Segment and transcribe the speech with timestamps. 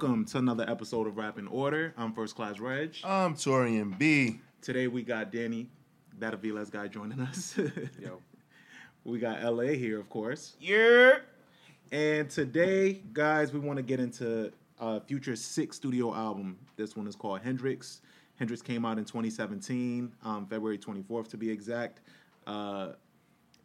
[0.00, 1.92] welcome to another episode of Rap in Order.
[1.96, 2.94] I'm First Class Reg.
[3.02, 4.38] I'm Torian B.
[4.62, 5.66] Today we got Danny,
[6.20, 7.58] that Aviles guy, joining us.
[8.00, 8.20] Yo.
[9.02, 10.54] we got LA here, of course.
[10.60, 11.14] Yeah.
[11.90, 16.56] And today, guys, we want to get into uh, Future's sixth studio album.
[16.76, 18.00] This one is called Hendrix.
[18.36, 22.02] Hendrix came out in 2017, um, February 24th to be exact.
[22.46, 22.90] Uh,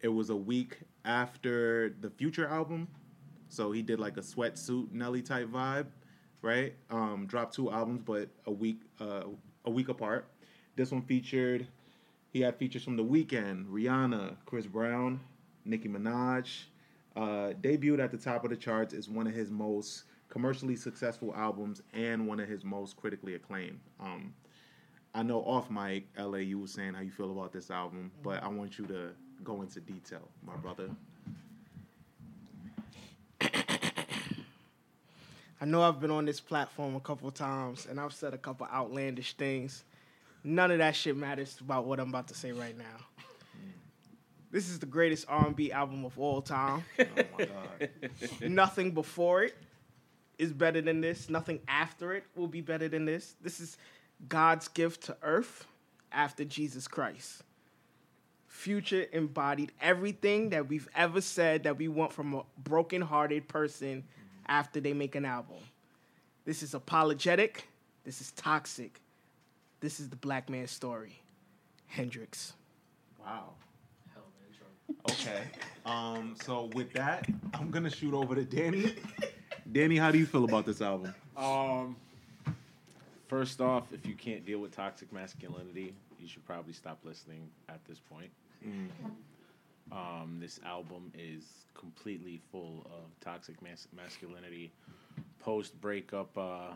[0.00, 2.88] it was a week after the Future album,
[3.48, 5.86] so he did like a sweatsuit Nelly type vibe,
[6.44, 6.74] right?
[6.90, 9.24] Um, dropped two albums, but a week uh,
[9.64, 10.28] a week apart.
[10.76, 11.66] This one featured
[12.34, 15.20] he had features from The Weeknd, Rihanna, Chris Brown,
[15.64, 16.64] Nicki Minaj.
[17.16, 21.32] Uh, debuted at the top of the charts is one of his most commercially successful
[21.36, 23.78] albums and one of his most critically acclaimed.
[24.00, 24.34] Um,
[25.14, 28.42] I know off mic, LA, you were saying how you feel about this album, but
[28.42, 29.10] I want you to
[29.44, 30.90] go into detail, my brother.
[35.60, 38.66] I know I've been on this platform a couple times and I've said a couple
[38.72, 39.84] outlandish things.
[40.42, 43.24] None of that shit matters about what I'm about to say right now.
[44.50, 46.84] This is the greatest R&B album of all time.
[46.98, 47.06] Oh
[47.38, 48.50] my god.
[48.50, 49.56] Nothing before it
[50.38, 51.28] is better than this.
[51.28, 53.34] Nothing after it will be better than this.
[53.40, 53.76] This is
[54.28, 55.66] God's gift to earth
[56.12, 57.42] after Jesus Christ.
[58.46, 64.04] Future embodied everything that we've ever said that we want from a broken-hearted person
[64.46, 65.56] after they make an album.
[66.44, 67.68] This is apologetic.
[68.04, 69.00] This is toxic.
[69.80, 71.20] This is the black man's story.
[71.86, 72.54] Hendrix.
[73.24, 73.50] Wow.
[75.10, 75.42] Okay.
[75.86, 78.94] Um, so with that, I'm gonna shoot over to Danny.
[79.70, 81.14] Danny, how do you feel about this album?
[81.36, 81.96] Um,
[83.28, 87.84] first off, if you can't deal with toxic masculinity, you should probably stop listening at
[87.86, 88.30] this point.
[89.92, 94.72] Um, this album is completely full of toxic mas- masculinity,
[95.40, 96.72] post breakup uh,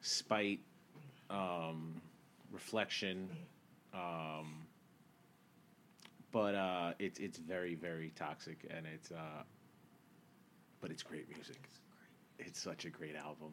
[0.00, 0.60] spite,
[1.30, 2.00] um,
[2.52, 3.28] reflection.
[3.92, 4.66] Um,
[6.32, 9.42] but uh, it's it's very very toxic, and it's uh,
[10.80, 11.58] but it's great music.
[12.38, 13.52] It's such a great album.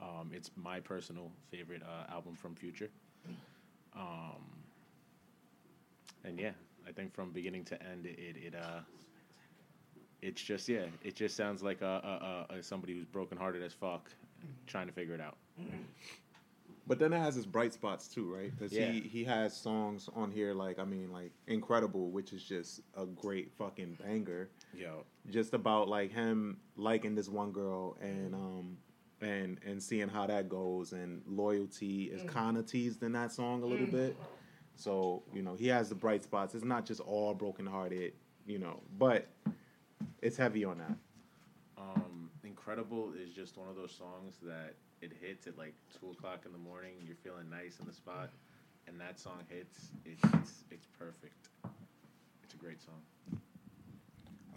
[0.00, 2.90] Um, it's my personal favorite uh, album from Future.
[3.96, 4.42] Um,
[6.24, 6.52] and yeah,
[6.86, 8.80] I think from beginning to end, it it, it uh,
[10.22, 14.10] it's just yeah, it just sounds like a, a, a, somebody who's brokenhearted as fuck,
[14.66, 15.36] trying to figure it out.
[16.86, 18.50] But then it has its bright spots too, right?
[18.50, 18.90] Because Yeah.
[18.90, 23.06] he he has songs on here like I mean like Incredible, which is just a
[23.06, 24.50] great fucking banger.
[24.74, 28.34] Yo, Just about like him liking this one girl and mm-hmm.
[28.34, 28.78] um
[29.20, 32.28] and and seeing how that goes and loyalty is mm.
[32.28, 33.92] kind of teased in that song a little mm.
[33.92, 34.16] bit.
[34.76, 36.54] So you know he has the bright spots.
[36.54, 38.12] It's not just all brokenhearted,
[38.46, 39.26] you know, but
[40.22, 40.96] it's heavy on that.
[41.78, 46.42] um, Incredible is just one of those songs that it hits at like two o'clock
[46.46, 46.92] in the morning.
[47.06, 48.30] You're feeling nice in the spot,
[48.86, 49.88] and that song hits.
[50.04, 51.48] It's it's, it's perfect.
[52.42, 53.40] It's a great song.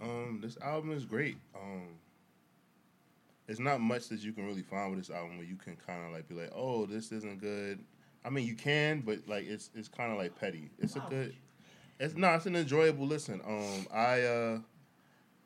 [0.01, 1.37] Um, this album is great.
[1.55, 1.87] Um,
[3.47, 6.05] it's not much that you can really find with this album where you can kind
[6.05, 7.79] of like be like, oh, this isn't good.
[8.27, 10.69] I mean, you can, but like it's it's kind of like petty.
[10.79, 11.33] It's a good.
[11.97, 13.39] It's no, it's an enjoyable listen.
[13.47, 14.59] Um, I uh,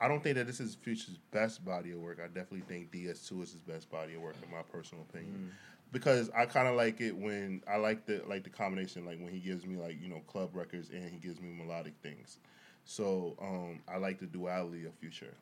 [0.00, 2.18] I don't think that this is Future's best body of work.
[2.22, 5.52] I definitely think DS2 is his best body of work, in my personal opinion.
[5.92, 9.32] Because I kind of like it when I like the like the combination, like when
[9.32, 12.38] he gives me like you know club records and he gives me melodic things.
[12.84, 15.34] So um, I like the duality of Future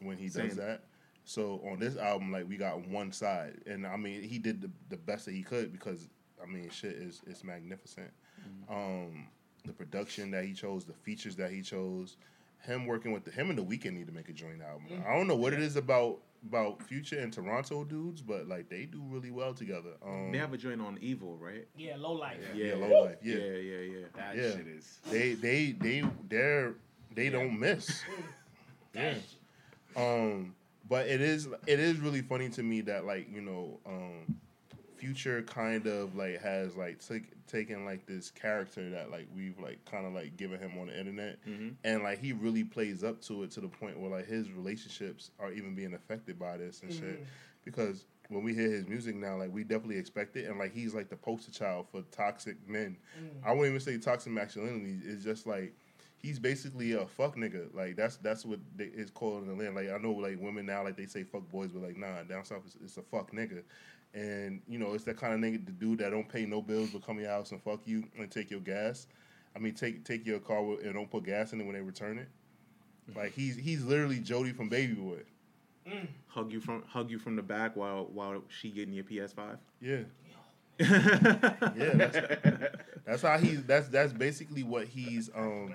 [0.00, 0.48] when he Same.
[0.48, 0.82] does that.
[1.24, 4.70] So on this album, like we got one side, and I mean he did the,
[4.90, 6.08] the best that he could because
[6.42, 8.10] I mean shit is is magnificent.
[8.68, 9.26] Um,
[9.64, 12.16] the production that he chose, the features that he chose,
[12.62, 15.02] him working with the, him and the Weeknd need to make a joint album.
[15.06, 18.84] I don't know what it is about about Future and Toronto dudes, but like they
[18.84, 19.90] do really well together.
[20.06, 21.66] Um, They have a joint on EVOL, right?
[21.76, 22.38] Yeah, low life.
[22.54, 23.42] yeah, low life, Yeah, yeah.
[23.58, 24.06] yeah, yeah.
[24.14, 24.50] That Yeah.
[24.52, 24.98] shit is.
[25.10, 26.74] They they they they're
[27.14, 28.02] they don't miss.
[28.94, 29.14] yeah.
[29.96, 30.54] Um,
[30.88, 34.36] but it is it is really funny to me that like you know um,
[34.98, 39.84] Future kind of like has like take, taken like this character that like we've like
[39.84, 41.70] kind of like given him on the internet, mm-hmm.
[41.84, 45.30] and like he really plays up to it to the point where like his relationships
[45.38, 47.02] are even being affected by this and shit.
[47.02, 47.24] Mm-hmm.
[47.64, 50.94] Because when we hear his music now, like we definitely expect it, and like he's
[50.94, 52.96] like the poster child for toxic men.
[53.18, 53.46] Mm.
[53.46, 54.98] I wouldn't even say toxic masculinity.
[55.04, 55.74] It's just like
[56.18, 57.74] he's basically a fuck nigga.
[57.74, 59.74] Like that's that's what they, it's called in the land.
[59.74, 62.44] Like I know like women now like they say fuck boys, but like nah, down
[62.44, 63.62] south it's, it's a fuck nigga.
[64.14, 66.90] And you know it's that kind of nigga, the dude that don't pay no bills
[66.90, 69.06] but come to your house and fuck you and take your gas.
[69.54, 71.82] I mean take take your car with- and don't put gas in it when they
[71.82, 72.28] return it.
[73.14, 75.20] Like he's he's literally Jody from Baby Boy.
[76.26, 79.56] Hug you from hug you from the back while while she getting your PS5.
[79.80, 80.00] Yeah.
[80.80, 82.16] Yeah, that's,
[83.04, 83.64] that's how he's.
[83.64, 85.28] That's that's basically what he's.
[85.34, 85.74] Um,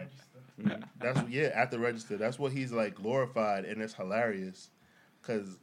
[0.99, 2.15] that's yeah at the register.
[2.17, 4.69] That's what he's like glorified, and it's hilarious,
[5.21, 5.59] cause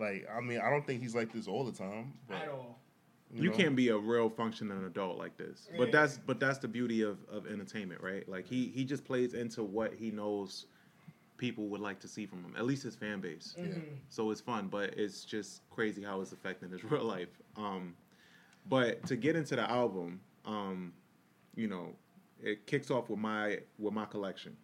[0.00, 2.14] like I mean I don't think he's like this all the time.
[2.28, 2.78] But, At all.
[3.32, 3.56] you know?
[3.56, 5.68] can't be a real functioning adult like this.
[5.76, 8.28] But that's but that's the beauty of, of entertainment, right?
[8.28, 10.66] Like he he just plays into what he knows
[11.36, 12.54] people would like to see from him.
[12.56, 13.56] At least his fan base.
[13.58, 13.72] Mm-hmm.
[13.72, 13.78] Yeah.
[14.08, 17.40] So it's fun, but it's just crazy how it's affecting his real life.
[17.56, 17.94] Um,
[18.68, 20.92] but to get into the album, um,
[21.54, 21.88] you know,
[22.40, 24.56] it kicks off with my with my collection.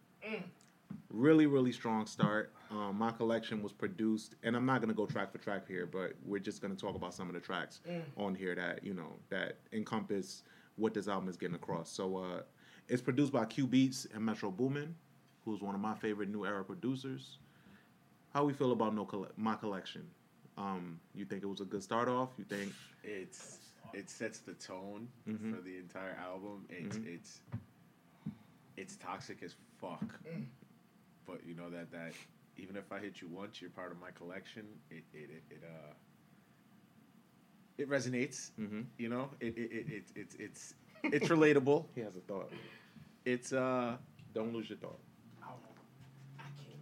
[1.11, 2.53] Really, really strong start.
[2.69, 6.13] Um, my collection was produced, and I'm not gonna go track for track here, but
[6.23, 7.81] we're just gonna talk about some of the tracks
[8.15, 10.43] on here that you know that encompass
[10.77, 11.91] what this album is getting across.
[11.91, 12.41] So uh,
[12.87, 14.95] it's produced by Q Beats and Metro Boomin,
[15.43, 17.39] who's one of my favorite new era producers.
[18.33, 20.07] How we feel about no colle- my collection?
[20.57, 22.29] Um, you think it was a good start off?
[22.37, 22.71] You think
[23.03, 23.57] It's
[23.93, 25.53] it sets the tone Mhm.
[25.53, 26.65] for the entire album.
[26.69, 27.07] It's Mhm.
[27.07, 27.41] it's
[28.77, 30.17] it's toxic as fuck.
[31.31, 32.11] But you know that that
[32.57, 34.65] even if I hit you once, you're part of my collection.
[34.89, 35.93] It it it, it uh
[37.77, 38.51] it resonates.
[38.59, 38.85] Mhm.
[38.97, 40.73] You know, it it, it, it it's it's
[41.03, 41.85] it's relatable.
[41.95, 42.51] he has a thought?
[43.23, 43.95] It's uh
[44.33, 44.99] Don't lose your thought.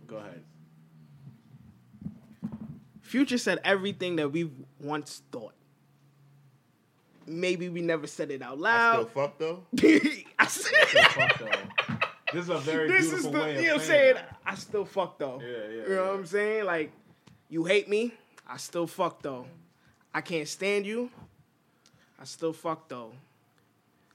[0.08, 0.44] go ahead.
[3.02, 4.50] Future said everything that we
[4.80, 5.54] once thought.
[7.28, 9.12] Maybe we never said it out I still loud.
[9.12, 9.64] fuck though.
[10.40, 10.74] I said,
[11.12, 11.98] Fuck though.
[12.34, 14.02] This is a very this beautiful is the way of you know what I'm saying
[14.02, 14.16] saying.
[14.16, 14.39] that.
[14.50, 15.40] I still fuck though.
[15.42, 16.10] Yeah, yeah, You know yeah.
[16.12, 16.66] what I'm saying?
[16.66, 16.92] Like,
[17.50, 18.14] you hate me,
[18.48, 19.46] I still fuck though.
[20.14, 21.12] I can't stand you,
[22.20, 23.12] I still fuck though.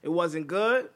[0.03, 0.89] It wasn't good.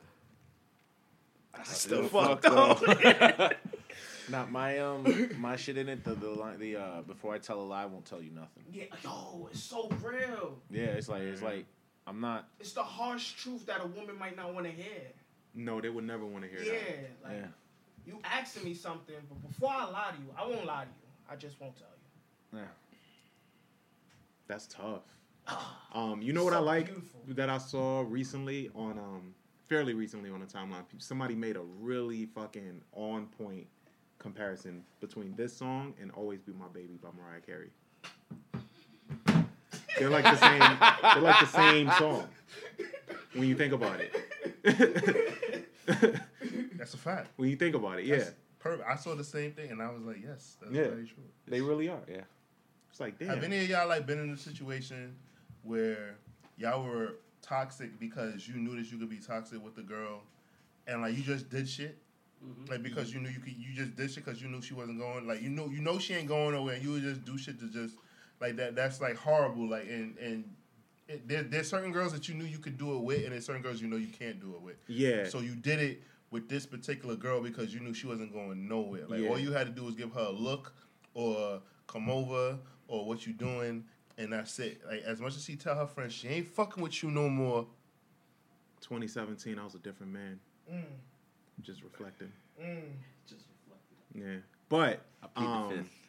[1.58, 2.78] I still fuck though.
[4.30, 6.04] Not my um my shit in it.
[6.04, 8.64] The the line the uh before I tell a lie, I won't tell you nothing.
[8.72, 10.58] yeah, yo, it's so real.
[10.70, 11.66] Yeah, it's like it's like
[12.06, 12.48] I'm not.
[12.60, 15.02] It's the harsh truth that a woman might not want to hear.
[15.56, 17.30] No, they would never want to hear Yeah, that.
[17.30, 17.48] like Yeah.
[18.06, 21.10] You asking me something, but before I lie to you, I won't lie to you.
[21.32, 21.88] I just won't tell
[22.54, 22.60] you.
[22.60, 22.66] Yeah.
[24.48, 25.04] That's tough.
[25.92, 27.22] Um, you know what I like beautiful.
[27.30, 29.34] that I saw recently on um
[29.68, 30.84] fairly recently on the timeline.
[31.00, 33.66] Somebody made a really fucking on point
[34.20, 37.72] comparison between this song and "Always Be My Baby" by Mariah Carey.
[39.98, 40.60] They're like the same.
[40.60, 42.28] They're like the same song
[43.34, 45.66] when you think about it.
[46.80, 47.30] That's a fact.
[47.36, 48.90] when you think about it, yeah, That's perfect.
[48.90, 50.90] I saw the same thing and I was like, yes, that's Yeah.
[50.90, 51.24] very true.
[51.48, 52.02] they really are.
[52.08, 52.22] Yeah,
[52.90, 53.30] it's like damn.
[53.30, 55.16] Have any of y'all like been in a situation
[55.64, 56.16] where
[56.58, 60.22] y'all were toxic because you knew that you could be toxic with the girl,
[60.88, 61.98] and like you just did shit,
[62.46, 62.72] mm-hmm.
[62.72, 65.00] like because you knew you could, you just did shit because you knew she wasn't
[65.00, 67.38] going, like you know, you know she ain't going nowhere, and you would just do
[67.38, 67.96] shit to just
[68.40, 68.76] like that.
[68.76, 69.70] That's like horrible.
[69.70, 70.44] Like and and
[71.08, 73.46] it, there, there's certain girls that you knew you could do it with, and there's
[73.46, 74.76] certain girls you know you can't do it with.
[74.88, 78.68] yeah, So you did it with this particular girl because you knew she wasn't going
[78.68, 79.08] nowhere.
[79.08, 79.30] Like Yeah.
[79.30, 80.74] all you had to do was give her a look
[81.14, 82.58] or come over
[82.88, 83.84] or what you doing,
[84.18, 84.82] and that's it.
[84.88, 87.68] Like as much as she tell her friends she ain't fucking with you no more.
[88.82, 90.40] 2017, I was a different man.
[90.72, 90.84] Mm,
[91.62, 92.32] Just reflecting.
[92.62, 92.82] mm.
[93.28, 94.22] Just reflecting.
[94.34, 96.08] Yeah, but I plead the um, fifth.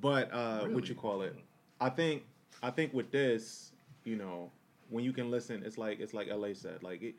[0.00, 1.34] but uh, what you call it?
[1.80, 2.24] I think
[2.62, 3.72] I think with this,
[4.04, 4.50] you know,
[4.90, 7.14] when you can listen, it's like it's like LA said, like it,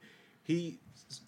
[0.50, 0.80] he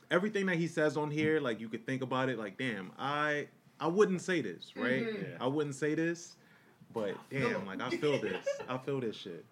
[0.09, 3.47] everything that he says on here, like you could think about it, like damn, I
[3.79, 5.03] I wouldn't say this, right?
[5.05, 5.21] Mhm.
[5.21, 5.37] Yeah.
[5.39, 6.35] I wouldn't say this,
[6.91, 9.45] but damn, like I feel this, I feel this shit.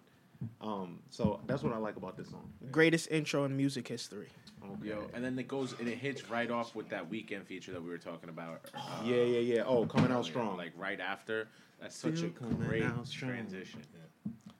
[0.60, 2.50] Um, so that's what I like about this song.
[2.72, 4.26] Greatest intro in music history.
[4.64, 4.88] Okay.
[4.88, 7.82] Yo, and then it goes and it hits right off with that Weeknd feature that
[7.82, 8.68] we were talking about.
[8.74, 9.62] Uh, yeah, yeah, yeah.
[9.64, 10.56] Oh, coming out strong.
[10.56, 11.46] Like right after.
[11.80, 13.30] That's such Still a great out strong.
[13.32, 13.80] transition.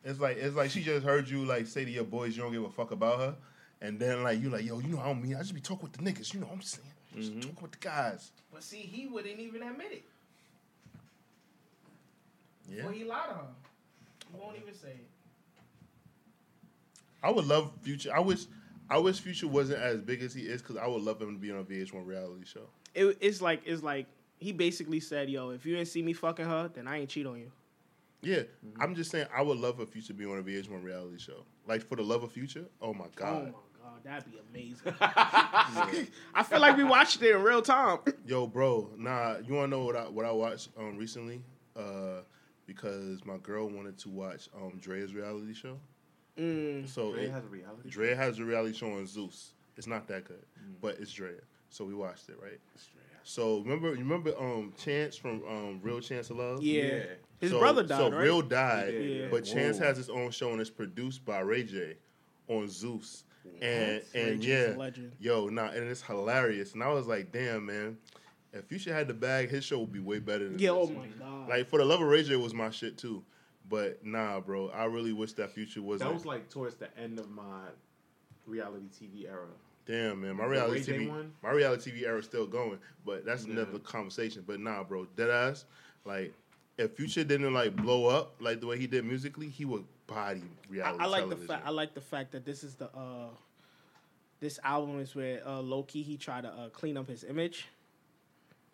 [0.05, 2.53] It's like it's like she just heard you like say to your boys you don't
[2.53, 3.35] give a fuck about her,
[3.83, 5.89] and then like you like yo you know I don't mean I just be talking
[5.91, 7.41] with the niggas you know what I'm saying just Mhm.
[7.43, 8.31] talking with the guys.
[8.53, 10.05] But see, he wouldn't even admit it.
[12.69, 13.47] Yeah, Well, he lied to her.
[14.33, 15.07] He won't even say it.
[17.23, 18.15] I would love Future.
[18.15, 18.47] I wish
[18.89, 21.39] I wish Future wasn't as big as he is because I would love him to
[21.41, 22.69] be on a VH1 reality show.
[22.95, 23.17] it.
[23.21, 24.07] It's like it's like
[24.39, 27.27] he basically said, "Yo, if you didn't see me fucking her, then I ain't cheat
[27.27, 27.51] on you."
[28.23, 28.43] Yeah,
[28.79, 31.45] I'm just saying I would love for Future to be on a VH1 reality show.
[31.67, 32.67] Like for the love of Future.
[32.81, 33.55] Oh my Oh my god,
[34.05, 34.95] that'd be amazing.
[35.01, 37.99] I feel like we watched it in real time.
[38.27, 39.37] Yo, bro, nah.
[39.39, 41.43] You wanna know what I what I watched um recently?
[41.77, 42.23] Uh,
[42.67, 45.79] because my girl wanted to watch um Dre's reality show.
[46.39, 46.89] Mm.
[46.89, 47.91] So Dre it, has a reality.
[47.91, 47.91] show?
[47.91, 49.55] Dre has a reality show on Zeus.
[49.77, 50.75] It's not that good, Mm.
[50.81, 51.33] but it's Dre.
[51.71, 52.59] So we watched it, right?
[53.23, 56.63] So remember, you remember um Chance from um Real Chance of Love.
[56.63, 56.83] Yeah.
[56.85, 57.03] Yeah.
[57.41, 58.23] His so, brother died, So right?
[58.23, 59.27] Real died, yeah.
[59.31, 59.87] but Chance Whoa.
[59.87, 61.97] has his own show and it's produced by Ray J
[62.49, 63.25] on Zeus.
[63.63, 65.13] And Ray and J's yeah, legend.
[65.19, 66.75] yo, nah, and it's hilarious.
[66.75, 67.99] And I was like, damn, man,
[68.53, 71.07] if Future had the bag, his show would be way better than Yeah, oh my
[71.19, 71.49] god.
[71.49, 73.23] Like for the love of Ray J was my shit too.
[73.69, 76.01] But nah, bro, I really wish that Future was.
[76.01, 77.69] That was like towards the end of my
[78.47, 79.47] reality TV era.
[79.87, 81.33] Damn, man, my reality TV, one?
[81.43, 83.53] my reality TV era is still going, but that's Yeah.
[83.55, 84.45] another conversation.
[84.47, 85.65] But nah, bro, dead ass,
[86.05, 86.33] like
[86.79, 90.43] if Future didn't like blow up like the way he did musically, he would body
[90.43, 91.67] I, reality I like the fact.
[91.67, 93.29] I like the fact that this is the uh,
[94.41, 97.67] this album is where uh, Loki he tried to uh, clean up his image.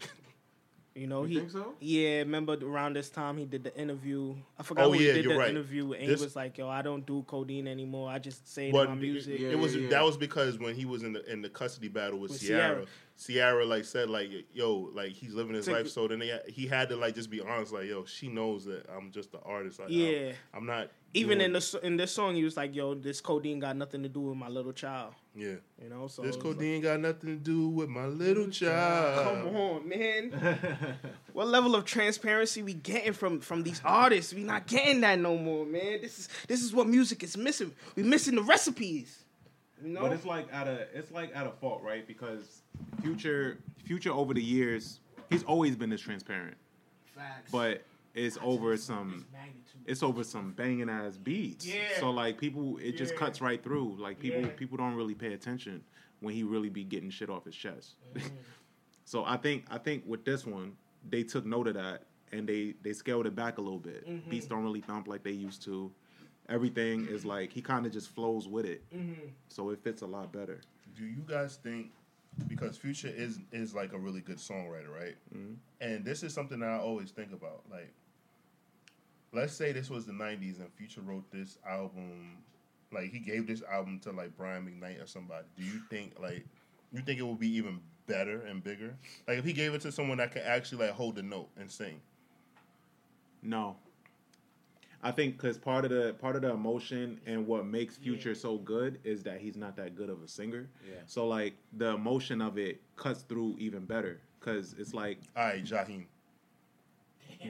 [0.94, 1.36] You know You he.
[1.40, 1.74] think so?
[1.78, 4.34] Yeah, remember around this time he did the interview.
[4.58, 5.50] I forgot Oh, who he did you're the right.
[5.50, 8.08] interview, and This- he was like, "Yo, I don't do codeine anymore.
[8.08, 9.90] I just say it in my music." yeah, it was yeah.
[9.90, 12.76] that was because when he was in the in the custody battle with, With Ciara,
[12.76, 12.86] Ciara,
[13.66, 15.88] like said like yo like he's living his Take- life.
[15.88, 18.86] So then they, he had to like just be honest like yo she knows that
[18.94, 19.78] I'm just the artist.
[19.80, 20.32] Like, Yeah.
[20.52, 22.94] I'm, I'm not Even doing- in the so- in this song, he was like, "Yo,
[22.94, 26.36] this codeine got nothing to do with my little child." yeah You know, so this
[26.36, 29.44] it was like- codeine got nothing to do with my little child.
[29.46, 30.96] Come on, man.
[31.32, 34.34] what level of transparency we getting from from these artists?
[34.34, 36.00] We not getting that no more, man.
[36.02, 37.72] This is this is what music is missing.
[37.96, 39.22] We missing the recipes.
[39.82, 40.00] You know?
[40.00, 42.06] But it's like at a it's like at a fault, right?
[42.06, 42.62] Because
[43.02, 46.56] Future Future over the years, he's always been this transparent.
[47.14, 47.50] Facts.
[47.50, 49.26] But it's over some
[49.86, 51.66] it's over some banging ass beats.
[51.66, 51.80] Yeah.
[52.00, 53.18] So like people it just Yeah.
[53.20, 53.96] cuts right through.
[53.98, 54.48] Like people Yeah.
[54.48, 55.82] people don't really pay attention
[56.20, 57.96] when he really be getting shit off his chest.
[58.14, 58.28] Mm-hmm.
[59.04, 60.76] so I think I think with this one,
[61.08, 64.08] they took note of that and they they scaled it back a little bit.
[64.08, 64.30] Mm-hmm.
[64.30, 65.92] Beats don't really thump like they used to.
[66.48, 68.82] Everything is like he kind of just flows with it.
[68.94, 69.28] Mm-hmm.
[69.48, 70.60] So it fits a lot better.
[70.96, 71.90] Do you guys think
[72.48, 75.16] because Future is is like a really good songwriter, right?
[75.34, 75.54] Mm-hmm.
[75.80, 77.62] And this is something that I always think about.
[77.70, 77.92] Like,
[79.32, 82.36] let's say this was the '90s and Future wrote this album,
[82.92, 85.44] like he gave this album to like Brian McKnight or somebody.
[85.56, 86.44] Do you think like
[86.92, 88.94] you think it would be even better and bigger?
[89.26, 91.70] Like if he gave it to someone that could actually like hold the note and
[91.70, 92.00] sing.
[93.42, 93.76] No.
[95.06, 98.58] I think because part of the part of the emotion and what makes Future so
[98.58, 100.68] good is that he's not that good of a singer.
[100.84, 100.96] Yeah.
[101.06, 105.64] So like the emotion of it cuts through even better because it's like All right,
[105.64, 106.06] Jaheim.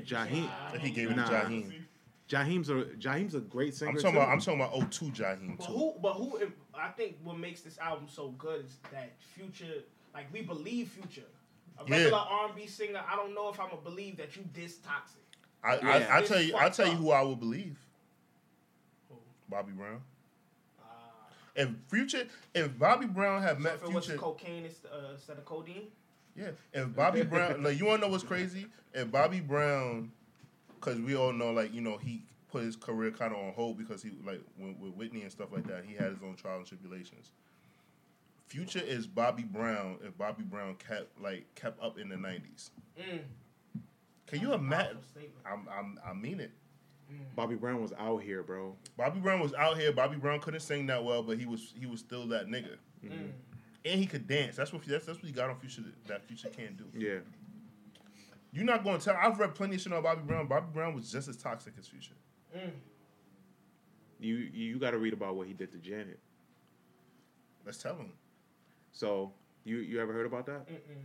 [0.05, 0.49] Jaheim.
[0.75, 1.29] If he gave it Nah.
[1.29, 1.73] to Jaheim.
[2.29, 3.93] Jaheim's a Jaheim's a great singer.
[3.93, 4.19] I'm talking too.
[4.19, 5.73] about I'm talking about 02 Jaheim But too.
[5.73, 5.95] who?
[6.03, 6.39] But who?
[6.75, 9.83] I think what makes this album so good is that Future,
[10.13, 11.27] like we believe Future.
[11.79, 11.97] A Yeah.
[11.97, 15.21] regular R&B singer, I don't know if I'm gonna believe that you this toxic.
[15.67, 16.07] I, Yeah.
[16.11, 17.79] I, I tell you, I tell you who I would believe.
[19.49, 20.01] Bobby Brown.
[20.81, 20.85] Uh,
[21.55, 25.39] If Future, if Bobby Brown had so met if it was Future, cocaine uh, instead
[25.39, 25.89] of codeine,
[26.37, 26.51] yeah.
[26.73, 28.67] If Bobby Brown, like you want to know what's crazy?
[28.93, 30.13] If Bobby Brown,
[30.75, 33.79] because we all know, like you know, he put his career kind of on hold
[33.79, 36.71] because he like when, with Whitney and stuff like that, he had his own trials
[36.71, 37.31] and tribulations.
[38.49, 39.97] Future is Bobby Brown.
[40.05, 43.21] If Bobby Brown kept like kept up in the nineties, mm,
[44.27, 44.99] can you imagine?
[45.45, 46.51] I'm, I'm, I mean it.
[47.37, 48.75] Bobby Brown was out here, bro.
[48.97, 49.93] Bobby Brown was out here.
[49.93, 53.31] Bobby Brown couldn't sing that well, but he was he was still that nigga, Mm.
[53.85, 54.57] and he could dance.
[54.57, 56.85] That's what that's, that's what he got on Future that- that Future can't do.
[56.99, 57.19] Yeah.
[58.53, 59.17] You're not going to tell.
[59.17, 60.47] I've read plenty of shit on Bobby Brown.
[60.49, 62.15] Bobby Brown was just as toxic as Future.
[62.57, 62.71] Mm.
[64.19, 66.19] You you got to read about what he did to Janet.
[67.65, 68.13] Let's tell him.
[68.93, 69.33] So
[69.65, 70.67] you you ever heard about that?
[70.69, 71.05] Mm-mm.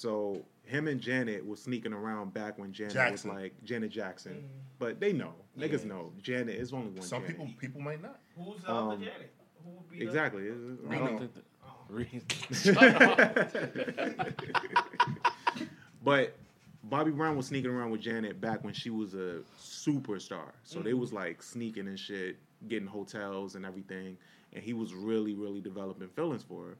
[0.00, 3.30] So him and Janet was sneaking around back when Janet Jackson.
[3.30, 4.48] was like Janet Jackson, Mhm.
[4.78, 5.88] but they know niggas Yeah.
[5.88, 7.00] know Janet is only one.
[7.00, 7.38] Some Janet.
[7.38, 8.20] people people might not.
[8.36, 9.32] Who's the Um, other Janet?
[9.64, 10.48] Who would be the- exactly.
[10.48, 11.44] It's- I I don't don't think that-
[11.88, 12.22] Re-
[16.04, 16.34] But
[16.84, 20.52] Bobby Brown was sneaking around with Janet back when she was a superstar.
[20.62, 22.36] So they was like sneaking and shit,
[22.68, 24.18] getting hotels and everything.
[24.52, 26.76] And he was really, really developing feelings for her.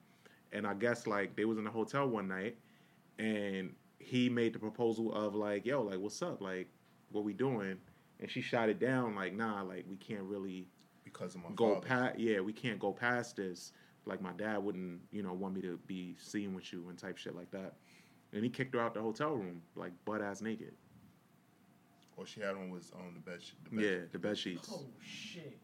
[0.53, 2.57] And I guess like they was in a hotel one night
[3.19, 6.41] and he made the proposal of like, yo, like what's up?
[6.41, 6.69] Like,
[7.11, 7.79] what we doing?
[8.21, 10.69] And she shot it down like, nah, like we can't really
[11.05, 11.87] Because of my go father.
[11.87, 13.73] past yeah we can't go past this
[14.05, 17.17] like my dad wouldn't you know want me to be seen with you and type
[17.19, 17.75] shit like that
[18.33, 20.73] and he kicked her out the hotel room like butt ass naked
[22.17, 23.43] All she had on was um the bed.
[23.43, 24.13] sh- The bed Yeah, sheet.
[24.13, 25.59] the bed sheets, Oh shit.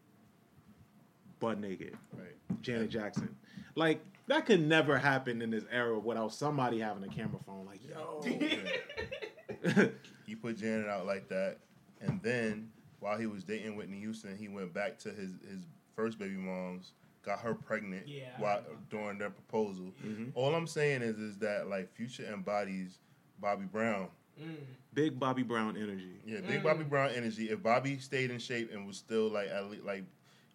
[1.39, 1.95] Butt naked.
[2.17, 2.61] Right.
[2.61, 3.35] Janet Jackson.
[3.75, 7.65] Like that could never happen in this era without somebody having a camera phone.
[7.65, 8.21] Like, yo,
[10.25, 11.57] He put Janet out like that,
[12.01, 16.17] and then while he was dating Whitney Houston, he went back to his his first
[16.17, 18.79] baby mom's, got her pregnant Yeah, while remember.
[18.89, 19.91] during their proposal.
[20.05, 20.31] Mhm.
[20.35, 22.99] All I'm saying is is that like Future embodies
[23.39, 24.07] Bobby Brown.
[24.41, 24.55] Mm.
[24.95, 26.19] big Bobby Brown energy.
[26.25, 27.49] Yeah, big Bobby Brown energy.
[27.51, 30.05] If Bobby stayed in shape and was still like at least, like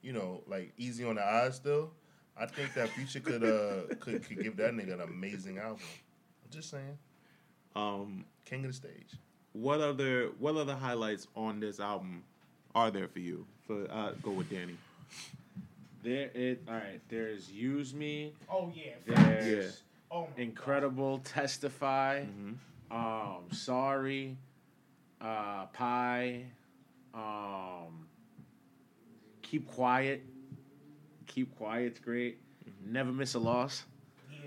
[0.03, 1.91] you know like easy on the eyes still,
[2.37, 5.79] I think that Future could uh could, could give that nigga an amazing album.
[6.45, 6.99] I'm just saying,
[7.77, 9.13] Um, king of the stage.
[9.53, 12.23] what other what other highlights on this album
[12.75, 13.47] are there for you?
[13.67, 14.77] For uh, go with Danny.
[16.03, 17.01] There it all right.
[17.09, 18.33] There's use me.
[18.51, 18.93] Oh yeah.
[19.05, 22.25] There's Oh my incredible testify.
[22.25, 22.55] Mhm.
[22.91, 24.37] Um, sorry.
[25.21, 26.45] Uh, pie.
[27.13, 28.08] Um,
[29.51, 30.23] keep quiet.
[31.27, 32.39] Keep quiet's great.
[32.85, 33.85] Never miss a loss.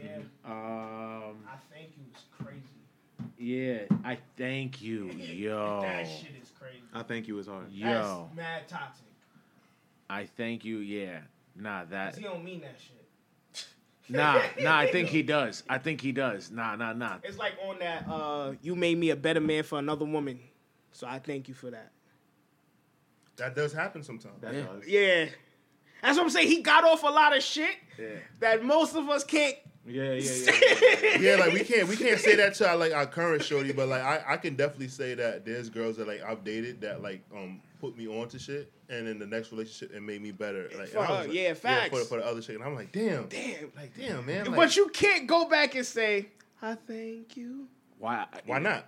[0.02, 0.18] Yeah.
[0.46, 2.04] Um, I thank you.
[2.14, 2.62] It's crazy.
[3.38, 3.98] yeah.
[4.04, 6.82] I thank you, yo, that shit is crazy.
[6.94, 7.72] I thank you is hard.
[7.72, 8.30] yo.
[8.36, 9.06] That's mad toxic.
[10.10, 10.78] I thank you.
[10.80, 11.20] Yeah.
[11.56, 12.18] Nah, that.
[12.18, 12.98] he don't mean that shit.
[14.10, 14.78] Nah, nah.
[14.78, 15.64] I think he does.
[15.70, 16.52] I think he does.
[16.52, 17.18] Nah, nah, nah.
[17.24, 18.06] It's like on that.
[18.10, 20.40] Uh, you made me a better man for another woman,
[20.92, 21.92] so I thank you for that.
[23.42, 24.40] That does happen sometimes.
[24.42, 24.62] That Yeah.
[24.62, 24.88] does.
[24.88, 25.26] Yeah,
[26.04, 26.48] that's what I'm saying.
[26.48, 28.08] He got off a lot of shit Yeah.
[28.40, 29.56] that most of us can't.
[29.84, 31.18] Yeah, yeah, yeah.
[31.20, 33.88] yeah, like we can't we can't say that to our, like our current shorty, but
[33.88, 37.22] like I, I can definitely say that there's girls that like I've dated that like
[37.36, 40.70] um put me on to shit, and in the next relationship it made me better.
[40.78, 41.90] Like For and I her, was like- yeah, facts.
[41.98, 43.72] for, for the other chick, and I'm like, damn, Damn.
[43.76, 44.46] like damn, man.
[44.46, 46.28] Like, but you can't go back and say,
[46.62, 47.68] "I thank you."
[47.98, 48.28] Why?
[48.46, 48.86] why not?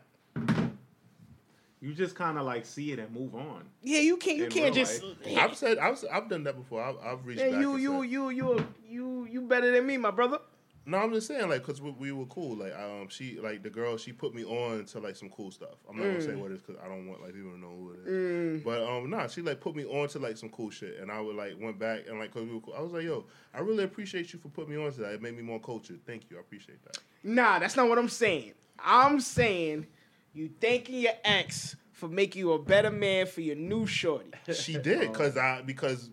[1.83, 3.65] You just kind of like see it and move on.
[3.81, 4.37] Yeah, you can't.
[4.37, 5.03] You can't real just.
[5.35, 6.81] I've said I've I've done that before.
[6.81, 7.59] I've, I've reached Man, back.
[7.59, 10.39] you, and you, you, you, you, you better than me, my brother.
[10.85, 12.55] No, I'm just saying, like, cause we, we were cool.
[12.55, 15.75] Like, um, she, like, the girl, she put me on to like some cool stuff.
[15.89, 16.25] I'm not gonna Mm.
[16.25, 18.63] say what it is, cause I don't want like people to know who it is.
[18.63, 21.19] But um, nah, she like put me on to like some cool shit, and I
[21.19, 22.75] would like went back and like, cause we were cool.
[22.77, 25.15] I was like, yo, I really appreciate you for putting me on to that.
[25.15, 25.99] It made me more cultured.
[26.05, 26.97] Thank you, I appreciate that.
[27.25, 28.53] Nah, that's not what I'm saying.
[28.79, 29.86] I'm saying
[30.34, 34.30] you thanking your ex for making you a better man for your new shorty.
[34.54, 35.12] She did, uh-huh.
[35.13, 36.10] cause I because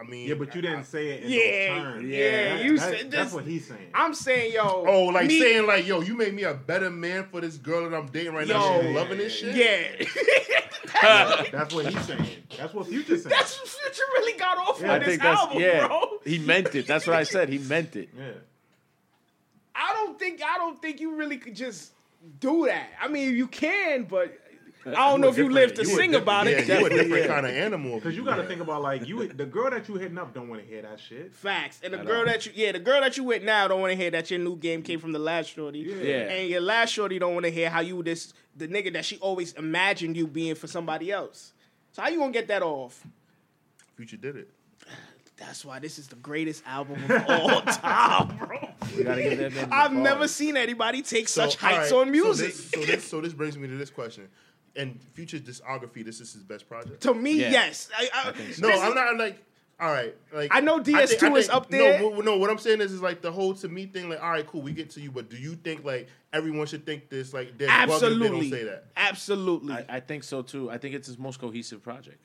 [0.00, 2.08] I mean, Yeah, but you didn't say it in Yeah, those terms.
[2.08, 3.90] yeah, That- you that- said that's this- what he's saying.
[3.94, 4.84] I'm saying, yo.
[4.88, 7.88] Oh, like me- saying like, yo, you made me a better man for this girl
[7.88, 8.76] that I'm dating right now.
[8.76, 8.82] Yo.
[8.82, 9.54] She's loving this shit.
[9.54, 10.06] Yeah.
[11.52, 12.26] That's what he's saying.
[12.56, 13.30] That's what Future's saying.
[13.36, 15.86] that's what Future really got off Yeah, on I this think that's album, yeah.
[15.86, 16.08] bro.
[16.24, 16.86] He meant it.
[16.86, 17.48] That's what I said.
[17.48, 18.08] He meant it.
[18.16, 18.30] yeah.
[19.76, 21.92] I don't think I don't think you really could just
[22.40, 22.88] do that.
[23.00, 24.36] I mean, you can, but
[24.86, 26.68] uh, I don't know if you live to You sing different- about yeah, it.
[26.68, 27.26] you a different Yeah.
[27.26, 27.96] kind of animal.
[27.96, 30.48] Because you got to think about like you, the girl that you hitting up don't
[30.48, 31.34] want to hear that shit.
[31.34, 31.80] Facts.
[31.82, 32.24] And the At girl all.
[32.26, 34.40] that you, yeah, the girl that you with now don't want to hear that your
[34.40, 35.80] new game came from the last shorty.
[35.80, 35.94] Yeah.
[35.96, 36.16] Yeah.
[36.32, 39.16] And your last shorty don't want to hear how you this the nigga that she
[39.18, 41.52] always imagined you being for somebody else.
[41.92, 43.04] So how you gonna get that off?
[43.96, 44.50] Future did it.
[45.36, 48.68] That's why this is the greatest album of all time, bro.
[48.96, 49.68] We gotta give that man.
[49.72, 52.52] I've never seen anybody take So, such heights alright, on music.
[52.52, 54.28] So this, so this, so this brings me to this question.
[54.76, 57.00] And Future's discography, this is his best project.
[57.02, 57.50] to me, Yeah.
[57.50, 57.88] yes.
[57.96, 58.68] I, I, I so.
[58.68, 59.44] No, I'm is- not like.
[59.80, 62.00] All right, like I know I DS2 think- is think- up there.
[62.00, 62.36] No, what- no.
[62.36, 64.08] What I'm saying is, is like the whole to me thing.
[64.08, 66.84] Like, all right, cool, we get to you, but do you think like everyone should
[66.84, 67.32] think this?
[67.32, 68.86] Like, they're bugging if they don't say that.
[68.96, 69.74] Absolutely.
[69.74, 70.68] I, I think so too.
[70.68, 72.18] I think it's his most cohesive project.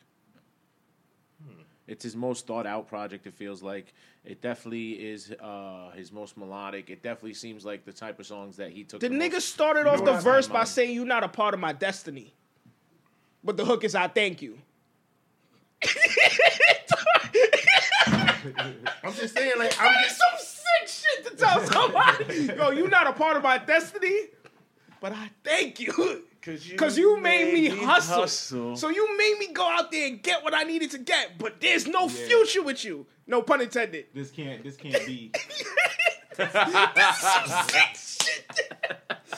[1.87, 3.27] It's his most thought out project.
[3.27, 3.93] It feels like
[4.23, 6.89] it definitely is uh, his most melodic.
[6.89, 9.01] It definitely seems like the type of songs that he took.
[9.01, 11.27] The the nigga most- started You know off the verse by saying you're not a
[11.27, 12.33] part of my destiny.
[13.43, 14.57] But the hook is I thank you.
[19.03, 20.17] I'm just saying, like, I'm just.
[20.17, 22.45] some sick shit to tell somebody.
[22.57, 24.27] Yo, you're not a part of my destiny,
[25.01, 26.23] but I thank you.
[26.77, 28.75] Cause you made me hustle.
[28.75, 31.61] So you made me go out there and get what I needed to get, but
[31.61, 33.05] there's no future with you.
[33.25, 34.07] No pun intended.
[34.13, 34.61] This can't.
[34.61, 35.31] This can't be.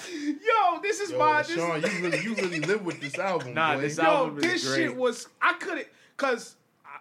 [0.09, 3.53] Yo, this is Yo, my this, Sean, you really, you really live with this album.
[3.53, 3.81] Nah, boy.
[3.81, 4.77] this yo, album is this great.
[4.87, 5.87] shit was I couldn't
[6.17, 6.99] cause I,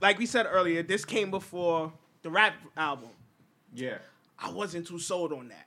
[0.00, 3.10] like we said earlier, this came before the rap album.
[3.74, 3.98] Yeah.
[4.38, 5.63] I wasn't too sold on that.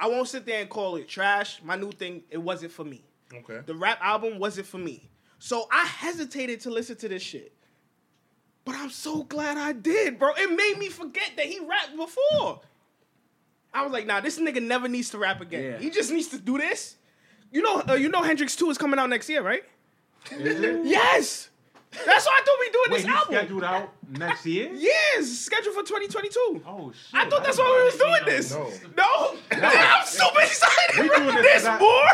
[0.00, 1.60] I won't sit there and call it trash.
[1.62, 3.04] My new thing, it wasn't for me.
[3.32, 3.60] Okay.
[3.66, 5.10] The rap album wasn't for me.
[5.38, 7.52] So I hesitated to listen to this shit.
[8.64, 10.32] But I'm so glad I did, bro.
[10.36, 12.60] It made me forget that he rapped before.
[13.72, 15.72] I was like, nah, this nigga never needs to rap again.
[15.72, 15.78] Yeah.
[15.78, 16.96] He just needs to do this.
[17.52, 19.64] You know, uh, you know Hendrix 2 is coming out next year, right?
[20.30, 20.84] Is it?
[20.84, 21.49] Yes.
[21.92, 23.34] That's why I thought we doing Wait, this he's album.
[23.34, 24.70] scheduled out next year?
[24.74, 26.62] Yes, scheduled for 2022.
[26.66, 27.00] Oh shit!
[27.12, 28.52] I thought that's why we was doing this.
[28.54, 28.70] No.
[28.96, 31.00] No, I'm super excited.
[31.02, 31.18] We bro.
[31.18, 32.10] doing this There's 'cause more.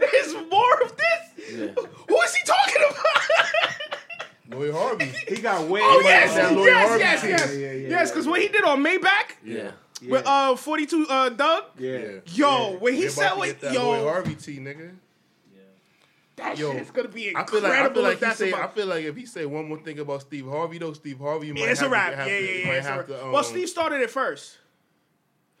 [0.00, 1.50] There's more of this.
[1.52, 1.68] Yeah.
[2.08, 3.06] Who is he talking about?
[4.50, 5.12] Lori Harvey.
[5.28, 5.80] He got way.
[5.82, 7.30] oh more yes, that than Lori yes, Harvey yes, team.
[7.30, 8.10] yes, Yeah, yeah, yeah, yes.
[8.10, 9.70] Because what he did on Maybach Yeah.
[10.00, 10.10] Yeah.
[10.10, 11.64] with uh 42 uh Dugg.
[11.78, 11.98] yeah.
[11.98, 12.08] Yeah.
[12.26, 14.90] Yo, when he We're said about to what, get that Lori yo, Harvey T, nigga.
[16.40, 17.60] That Yo, shit's gonna be I incredible.
[17.60, 19.26] feel like I feel like if he that's say about- I feel like if he
[19.26, 21.88] say one more thing about Steve Harvey though, Steve Harvey you might Yeah, it's have
[21.88, 22.10] a wrap.
[22.10, 22.66] to have yeah, to, yeah, yeah.
[22.66, 23.06] might it's a have wrap.
[23.08, 24.58] to, um, well, Steve started it first.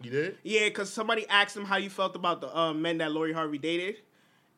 [0.02, 0.38] You did?
[0.42, 3.58] Yeah, because somebody asked him how you felt about the uh, men that Lori Harvey
[3.58, 3.96] dated,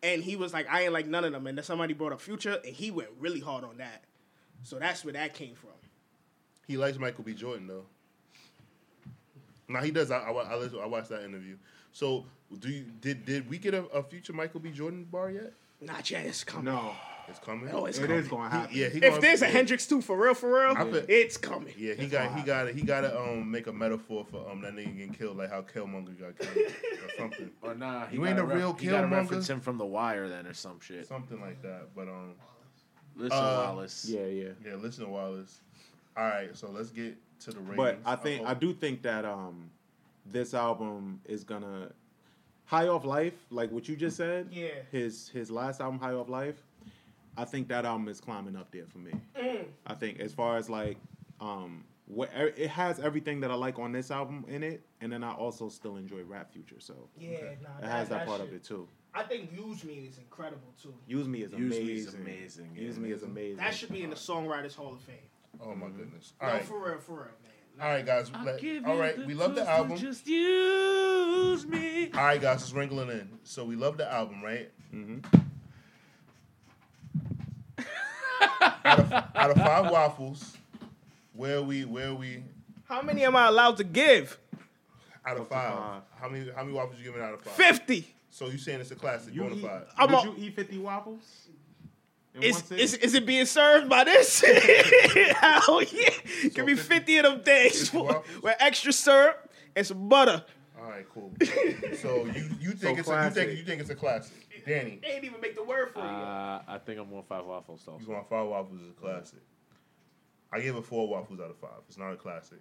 [0.03, 2.21] and he was like, "I ain't like none of them." And then somebody brought up
[2.21, 4.05] Future, and he went really hard on that.
[4.63, 5.71] So that's where that came from.
[6.69, 7.35] He likes Michael B.
[7.35, 7.87] Jordan though.
[9.69, 10.11] Now he does.
[10.11, 11.57] I, I, I, I watched that interview.
[11.93, 12.25] So
[12.59, 14.71] do you did did we get a, a future Michael B.
[14.71, 15.53] Jordan bar yet?
[15.83, 16.27] Not yet.
[16.27, 16.67] It's coming.
[16.67, 16.93] No,
[17.29, 17.71] It's coming.
[17.73, 18.17] Oh, it's it coming.
[18.19, 18.75] is going to happen.
[18.75, 19.53] He- yeah, he If gonna- there's a yeah.
[19.53, 21.75] Hendrix too, for real, for real, I bet- it's coming.
[21.77, 24.49] Yeah, he It's got gonna he got he got to um make a metaphor for
[24.51, 28.17] um that nigga getting killed like how Killmonger got killed or something Or nah, he
[28.17, 29.11] You ain't a ref- real He got to Killmonger?
[29.13, 31.07] reference him from The Wire then or some shit.
[31.07, 31.95] something like that.
[31.95, 32.35] But um
[33.15, 34.07] Listen, Uh, Wallace.
[34.09, 34.49] Yeah, yeah.
[34.65, 35.61] yeah, listen to Wallace.
[36.17, 37.77] All right, so let's get to the ratings.
[37.77, 39.71] But I think I hope- do think that um,
[40.25, 41.91] this album is gonna
[42.65, 44.49] High Off Life, like what you just said.
[44.51, 44.69] Yeah.
[44.91, 46.63] His his last album, High Off Life.
[47.37, 49.13] I think that album is climbing up there for me.
[49.39, 49.65] Mm.
[49.87, 50.99] I think as far as like
[51.41, 55.25] um, what it has everything that I like on this album in it, and then
[55.25, 58.65] I also still enjoy Rap Future, so Yeah, nah, it has that, part of it
[58.65, 58.87] too.
[59.15, 60.95] I think Use Me is incredible too.
[61.07, 61.97] Use Me is Use Me amazing.
[61.97, 62.83] is amazing, yeah.
[62.83, 63.57] Use Me is amazing.
[63.57, 65.17] That should be in the Songwriters Hall of Fame.
[65.61, 66.33] Oh my goodness.
[66.41, 67.53] All no, right, for real, for real, man.
[67.81, 68.31] All right, guys.
[68.35, 69.97] I'll Let- give all you right, the we love the album.
[69.97, 72.11] Just use me.
[72.15, 73.29] All right, guys, it's wrinkling in.
[73.45, 74.71] So we love the album, right?
[74.91, 75.19] hmm
[78.85, 80.57] Out of, out of five waffles,
[81.33, 82.43] where are we where are we
[82.85, 84.39] How many am I allowed to give?
[85.25, 85.73] out of five?
[85.75, 86.03] five.
[86.21, 87.55] How many how many waffles you giving out of five?
[87.55, 88.07] Fifty.
[88.31, 89.83] So you saying it's a classic, You bona fide?
[89.97, 91.49] I'm would a- you eat fifty waffles?
[92.35, 94.41] In Is, is, is it being served by this?
[95.37, 96.09] Hell yeah.
[96.55, 100.43] Give me 50 50 of them things with, extra syrup and some butter.
[100.81, 101.33] All right, cool.
[101.99, 103.35] So you you think it's a, you classic.
[103.49, 104.33] think you think it's a classic?
[104.67, 106.05] Danny, They ain't even make the word for you.
[106.07, 107.99] Uh, I think I'm on five waffles though.
[108.01, 109.41] you want five waffles is a classic.
[110.53, 111.81] I give it four waffles out of five.
[111.89, 112.59] It's not a classic.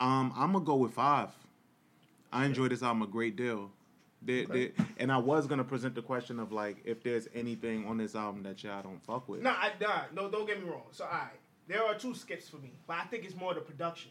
[0.00, 0.08] Damn.
[0.08, 1.30] Um, I'm gonna go with five.
[2.32, 3.70] I enjoy this album a great deal.
[4.28, 4.68] There- Okay.
[4.76, 8.14] there- and I was gonna present the question of like if there's anything on this
[8.14, 9.40] album that y'all don't fuck with.
[9.40, 10.84] Nah, I, nah, no, don't get me wrong.
[10.92, 11.30] So, all right,
[11.66, 14.10] there are two skips for me, but I think it's more the production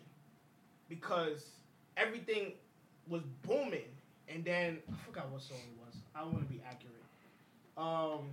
[0.90, 1.52] because
[1.96, 2.54] everything
[3.08, 3.86] was booming,
[4.28, 5.96] and then I forgot what song it was.
[6.16, 6.96] I want to be accurate.
[7.78, 8.26] Um,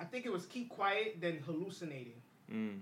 [0.00, 2.80] I think it was "Keep Quiet," then "Hallucinating." Mm.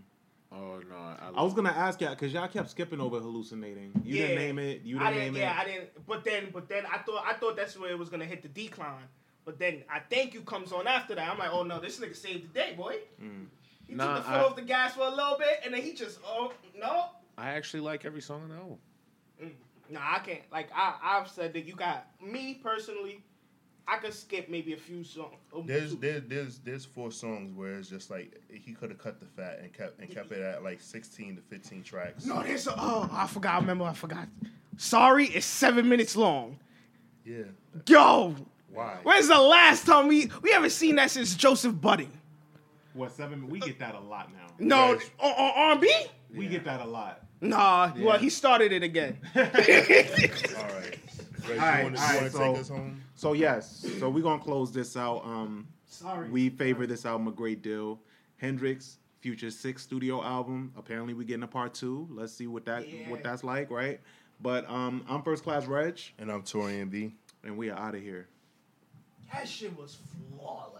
[0.52, 3.92] Oh no, I, I was gonna ask y'all because y'all kept skipping over hallucinating.
[4.04, 4.26] You Yeah.
[4.28, 4.82] didn't name it.
[4.82, 5.60] You didn't didn't, name yeah, it.
[5.60, 6.06] I didn't.
[6.06, 8.48] But then, but then I thought, I thought that's where it was gonna hit the
[8.48, 9.04] decline.
[9.44, 11.30] But then I thank you comes on after that.
[11.30, 12.96] I'm like, oh no, this nigga saved the day, boy.
[13.22, 13.46] Mm.
[13.86, 15.82] He Nah, took the foot I- off the gas for a little bit, and then
[15.82, 17.06] he just, oh no,
[17.38, 18.78] I actually like every song on the album.
[19.88, 20.42] no, I can't.
[20.52, 23.22] Like I, I've said that you got me personally.
[23.90, 25.34] I could skip maybe a few songs.
[25.66, 29.26] There's there's there's there's four songs where it's just like he could have cut the
[29.26, 32.24] fat and kept and kept it at like 16 to 15 tracks.
[32.24, 33.54] no, there's a, oh, I forgot.
[33.56, 34.28] I remember, I forgot.
[34.76, 36.58] Sorry, it's seven minutes long.
[37.24, 37.42] Yeah.
[37.86, 38.34] Yo,
[38.72, 38.96] Why?
[39.02, 42.12] when's the last time we we haven't seen that since Joseph Budding?
[42.94, 43.48] What seven?
[43.48, 44.46] We get that a lot now.
[44.58, 45.10] No, Right.
[45.18, 45.92] on, on R&B?
[46.36, 47.22] We get that a lot.
[47.40, 48.04] Nah, Yeah.
[48.04, 49.18] well, he started it again.
[49.36, 50.98] All right.
[51.48, 53.02] Ray, All right, you want to all right, take so- us home?
[53.14, 55.24] So yes, so we're gonna close this out.
[55.24, 56.28] Um, Sorry.
[56.30, 58.00] we favor this album a great deal.
[58.36, 60.72] Hendrix Future Six studio album.
[60.76, 62.08] Apparently, we getting a part two.
[62.10, 63.10] Let's see what that Yeah.
[63.10, 64.00] what that's like, right?
[64.40, 67.14] But um, I'm First Class Reg, And I'm Torian B.
[67.44, 68.28] and we are out of here.
[69.32, 69.98] That shit was
[70.38, 70.79] flawless.